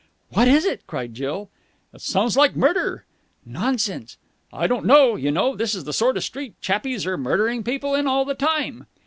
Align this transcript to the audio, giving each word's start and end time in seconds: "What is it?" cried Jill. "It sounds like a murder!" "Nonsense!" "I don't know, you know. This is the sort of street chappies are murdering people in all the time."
"What 0.29 0.47
is 0.47 0.65
it?" 0.65 0.87
cried 0.87 1.13
Jill. 1.13 1.51
"It 1.93 2.01
sounds 2.01 2.35
like 2.35 2.55
a 2.55 2.57
murder!" 2.57 3.05
"Nonsense!" 3.45 4.17
"I 4.51 4.65
don't 4.65 4.87
know, 4.87 5.15
you 5.15 5.29
know. 5.29 5.55
This 5.55 5.75
is 5.75 5.83
the 5.83 5.93
sort 5.93 6.17
of 6.17 6.23
street 6.23 6.59
chappies 6.59 7.05
are 7.05 7.19
murdering 7.19 7.61
people 7.61 7.93
in 7.93 8.07
all 8.07 8.25
the 8.25 8.33
time." 8.33 8.87